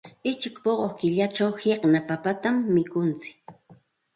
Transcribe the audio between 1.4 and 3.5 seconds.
qiqna papatam mikuntsik.